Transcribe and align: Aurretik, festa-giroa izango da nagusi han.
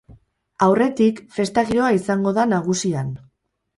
Aurretik, 0.67 1.21
festa-giroa 1.37 1.91
izango 1.99 2.33
da 2.39 2.47
nagusi 2.55 2.93
han. 3.03 3.13